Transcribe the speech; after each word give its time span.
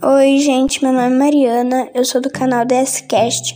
Oi, 0.00 0.38
gente, 0.38 0.82
meu 0.82 0.92
nome 0.92 1.14
é 1.14 1.18
Mariana, 1.18 1.90
eu 1.94 2.04
sou 2.04 2.20
do 2.20 2.30
canal 2.30 2.64
DSCast. 2.64 3.54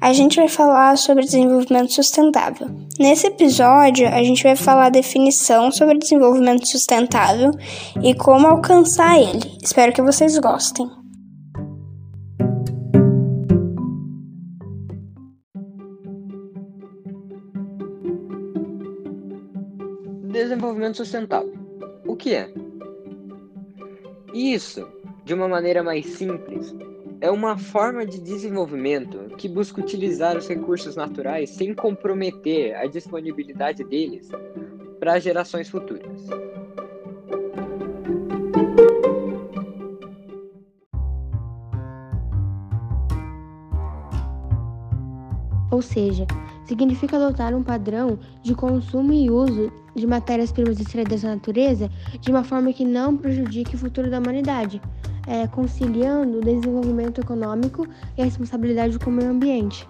A 0.00 0.12
gente 0.12 0.36
vai 0.36 0.48
falar 0.48 0.96
sobre 0.98 1.24
desenvolvimento 1.24 1.92
sustentável. 1.92 2.68
Nesse 2.98 3.28
episódio, 3.28 4.06
a 4.06 4.22
gente 4.22 4.42
vai 4.42 4.54
falar 4.54 4.86
a 4.86 4.90
definição 4.90 5.72
sobre 5.72 5.98
desenvolvimento 5.98 6.68
sustentável 6.68 7.50
e 8.02 8.14
como 8.14 8.46
alcançar 8.46 9.18
ele. 9.18 9.56
Espero 9.62 9.92
que 9.92 10.02
vocês 10.02 10.38
gostem. 10.38 10.86
Desenvolvimento 20.30 20.98
sustentável. 20.98 21.54
O 22.06 22.14
que 22.14 22.34
é? 22.34 22.52
Isso 24.32 24.99
de 25.30 25.34
uma 25.34 25.46
maneira 25.46 25.80
mais 25.80 26.06
simples, 26.06 26.74
é 27.20 27.30
uma 27.30 27.56
forma 27.56 28.04
de 28.04 28.20
desenvolvimento 28.20 29.36
que 29.36 29.48
busca 29.48 29.80
utilizar 29.80 30.36
os 30.36 30.48
recursos 30.48 30.96
naturais 30.96 31.50
sem 31.50 31.72
comprometer 31.72 32.74
a 32.74 32.84
disponibilidade 32.86 33.84
deles 33.84 34.28
para 34.98 35.20
gerações 35.20 35.70
futuras. 35.70 36.26
Ou 45.70 45.80
seja, 45.80 46.26
significa 46.64 47.16
adotar 47.16 47.54
um 47.54 47.62
padrão 47.62 48.18
de 48.42 48.52
consumo 48.52 49.12
e 49.12 49.30
uso 49.30 49.72
de 49.94 50.08
matérias-primas 50.08 50.80
extraídas 50.80 51.22
da 51.22 51.36
natureza 51.36 51.88
de 52.20 52.32
uma 52.32 52.42
forma 52.42 52.72
que 52.72 52.84
não 52.84 53.16
prejudique 53.16 53.76
o 53.76 53.78
futuro 53.78 54.10
da 54.10 54.18
humanidade 54.18 54.82
é, 55.26 55.46
conciliando 55.46 56.38
o 56.38 56.40
desenvolvimento 56.40 57.20
econômico 57.20 57.86
e 58.16 58.22
a 58.22 58.24
responsabilidade 58.24 58.98
com 58.98 59.10
o 59.10 59.12
meio 59.12 59.30
ambiente. 59.30 59.86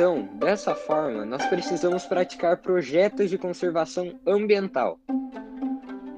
Então, 0.00 0.28
dessa 0.34 0.74
forma, 0.74 1.26
nós 1.26 1.44
precisamos 1.46 2.06
praticar 2.06 2.56
projetos 2.56 3.28
de 3.28 3.36
conservação 3.36 4.18
ambiental. 4.26 4.98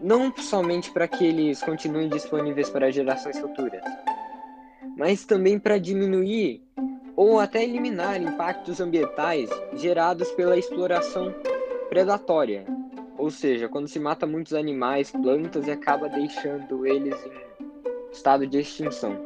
Não 0.01 0.33
somente 0.37 0.91
para 0.91 1.09
que 1.09 1.25
eles 1.25 1.61
continuem 1.63 2.09
disponíveis 2.09 2.71
para 2.71 2.93
gerações 2.93 3.39
futuras, 3.39 3.83
mas 4.97 5.25
também 5.25 5.59
para 5.59 5.79
diminuir 5.79 6.63
ou 7.23 7.39
até 7.39 7.63
eliminar 7.63 8.21
impactos 8.21 8.81
ambientais 8.81 9.49
gerados 9.75 10.29
pela 10.33 10.59
exploração 10.59 11.33
predatória, 11.89 12.67
ou 13.17 13.31
seja, 13.31 13.69
quando 13.69 13.87
se 13.87 14.01
mata 14.01 14.27
muitos 14.27 14.55
animais, 14.55 15.13
plantas 15.13 15.69
e 15.69 15.71
acaba 15.71 16.09
deixando 16.09 16.85
eles 16.85 17.15
em 17.25 18.13
estado 18.13 18.45
de 18.45 18.59
extinção. 18.59 19.17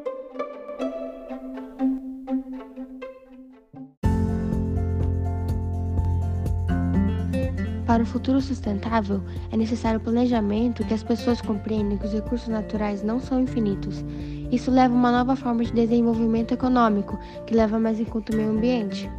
Para 7.87 8.03
o 8.03 8.07
futuro 8.07 8.43
sustentável, 8.43 9.23
é 9.51 9.57
necessário 9.57 9.99
planejamento 9.99 10.85
que 10.85 10.93
as 10.93 11.03
pessoas 11.03 11.41
compreendam 11.41 11.97
que 11.97 12.05
os 12.05 12.13
recursos 12.13 12.49
naturais 12.49 13.03
não 13.03 13.19
são 13.19 13.41
infinitos 13.41 14.05
isso 14.51 14.71
leva 14.71 14.95
a 14.95 14.97
uma 14.97 15.11
nova 15.11 15.37
forma 15.37 15.65
de 15.65 15.73
desenvolvimento 15.73 16.53
econômico, 16.53 17.19
que 17.47 17.55
leva 17.55 17.79
mais 17.79 17.99
em 17.99 18.05
conta 18.05 18.33
o 18.33 18.37
meio 18.37 18.51
ambiente. 18.51 19.11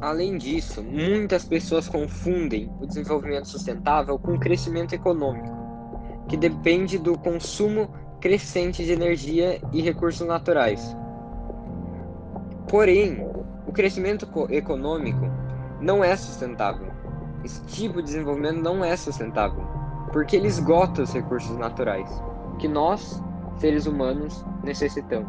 Além 0.00 0.38
disso, 0.38 0.82
muitas 0.82 1.44
pessoas 1.44 1.86
confundem 1.86 2.72
o 2.80 2.86
desenvolvimento 2.86 3.46
sustentável 3.46 4.18
com 4.18 4.34
o 4.34 4.40
crescimento 4.40 4.94
econômico, 4.94 5.54
que 6.28 6.36
depende 6.36 6.98
do 6.98 7.18
consumo 7.18 7.90
crescente 8.18 8.84
de 8.84 8.92
energia 8.92 9.60
e 9.70 9.82
recursos 9.82 10.26
naturais. 10.26 10.96
Porém, 12.68 13.26
o 13.68 13.72
crescimento 13.72 14.26
econômico 14.48 15.30
não 15.78 16.02
é 16.02 16.16
sustentável. 16.16 16.90
Esse 17.44 17.62
tipo 17.66 17.98
de 17.98 18.04
desenvolvimento 18.04 18.62
não 18.62 18.82
é 18.82 18.96
sustentável, 18.96 19.62
porque 20.10 20.36
ele 20.36 20.48
esgota 20.48 21.02
os 21.02 21.12
recursos 21.12 21.54
naturais 21.58 22.10
que 22.58 22.66
nós, 22.66 23.22
seres 23.58 23.86
humanos, 23.86 24.42
necessitamos. 24.64 25.28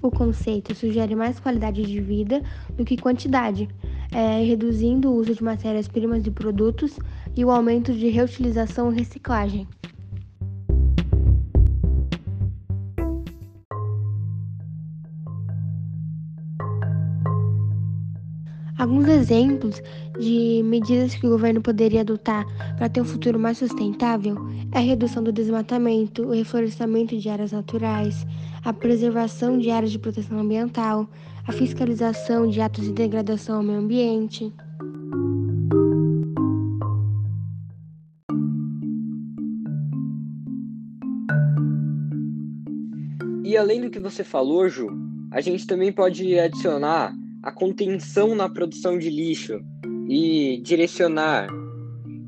O 0.00 0.10
conceito 0.10 0.72
sugere 0.72 1.16
mais 1.16 1.40
qualidade 1.40 1.82
de 1.82 2.00
vida 2.00 2.40
do 2.76 2.84
que 2.84 2.96
quantidade, 2.96 3.68
é, 4.12 4.40
reduzindo 4.44 5.10
o 5.10 5.16
uso 5.16 5.34
de 5.34 5.42
matérias-primas 5.42 6.24
e 6.24 6.30
produtos 6.30 6.96
e 7.36 7.44
o 7.44 7.50
aumento 7.50 7.92
de 7.92 8.08
reutilização 8.08 8.92
e 8.92 8.96
reciclagem. 8.96 9.68
Alguns 18.78 19.08
exemplos 19.08 19.82
de 20.18 20.62
medidas 20.62 21.14
que 21.14 21.26
o 21.26 21.30
governo 21.30 21.62
poderia 21.62 22.02
adotar 22.02 22.46
para 22.76 22.88
ter 22.88 23.00
um 23.00 23.06
futuro 23.06 23.38
mais 23.38 23.58
sustentável 23.58 24.36
é 24.70 24.78
a 24.78 24.80
redução 24.80 25.22
do 25.22 25.32
desmatamento, 25.32 26.22
o 26.22 26.32
reflorestamento 26.32 27.16
de 27.16 27.28
áreas 27.28 27.52
naturais, 27.52 28.26
a 28.62 28.72
preservação 28.72 29.58
de 29.58 29.70
áreas 29.70 29.92
de 29.92 29.98
proteção 29.98 30.38
ambiental, 30.38 31.08
a 31.46 31.52
fiscalização 31.52 32.48
de 32.48 32.60
atos 32.60 32.84
de 32.84 32.92
degradação 32.92 33.56
ao 33.56 33.62
meio 33.62 33.78
ambiente. 33.78 34.52
E 43.46 43.56
além 43.56 43.80
do 43.80 43.90
que 43.90 44.00
você 44.00 44.24
falou, 44.24 44.68
Ju, 44.68 44.88
a 45.30 45.40
gente 45.40 45.68
também 45.68 45.92
pode 45.92 46.36
adicionar 46.36 47.14
a 47.40 47.52
contenção 47.52 48.34
na 48.34 48.48
produção 48.48 48.98
de 48.98 49.08
lixo 49.08 49.60
e 50.08 50.60
direcionar 50.64 51.46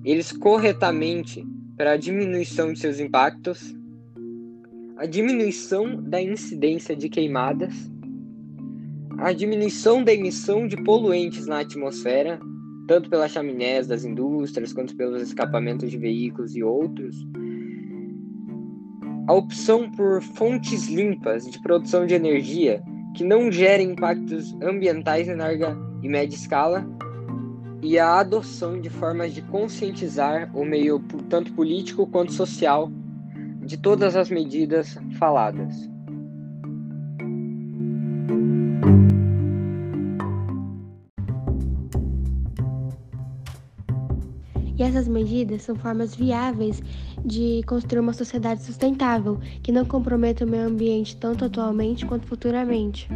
eles 0.04 0.30
corretamente 0.30 1.44
para 1.76 1.94
a 1.94 1.96
diminuição 1.96 2.72
de 2.72 2.78
seus 2.78 3.00
impactos, 3.00 3.74
a 4.96 5.06
diminuição 5.06 6.00
da 6.00 6.22
incidência 6.22 6.94
de 6.94 7.08
queimadas, 7.08 7.74
a 9.18 9.32
diminuição 9.32 10.04
da 10.04 10.14
emissão 10.14 10.68
de 10.68 10.76
poluentes 10.84 11.48
na 11.48 11.58
atmosfera, 11.58 12.38
tanto 12.86 13.10
pelas 13.10 13.32
chaminés 13.32 13.88
das 13.88 14.04
indústrias 14.04 14.72
quanto 14.72 14.94
pelos 14.94 15.20
escapamentos 15.20 15.90
de 15.90 15.98
veículos 15.98 16.54
e 16.54 16.62
outros, 16.62 17.26
a 19.28 19.32
opção 19.34 19.90
por 19.90 20.22
fontes 20.22 20.88
limpas 20.88 21.46
de 21.46 21.60
produção 21.60 22.06
de 22.06 22.14
energia 22.14 22.82
que 23.14 23.22
não 23.22 23.52
gerem 23.52 23.90
impactos 23.90 24.56
ambientais 24.62 25.28
em 25.28 25.34
larga 25.34 25.76
e 26.02 26.08
média 26.08 26.34
escala 26.34 26.88
e 27.82 27.98
a 27.98 28.20
adoção 28.20 28.80
de 28.80 28.88
formas 28.88 29.34
de 29.34 29.42
conscientizar 29.42 30.50
o 30.56 30.64
meio 30.64 30.98
tanto 31.28 31.52
político 31.52 32.06
quanto 32.06 32.32
social 32.32 32.90
de 33.66 33.76
todas 33.76 34.16
as 34.16 34.30
medidas 34.30 34.96
faladas. 35.18 35.90
Essas 44.98 45.06
medidas 45.06 45.62
são 45.62 45.76
formas 45.76 46.16
viáveis 46.16 46.82
de 47.24 47.62
construir 47.66 48.00
uma 48.00 48.12
sociedade 48.12 48.64
sustentável, 48.64 49.38
que 49.62 49.70
não 49.70 49.84
comprometa 49.84 50.44
o 50.44 50.48
meio 50.48 50.66
ambiente 50.66 51.16
tanto 51.16 51.44
atualmente 51.44 52.04
quanto 52.04 52.26
futuramente. 52.26 53.08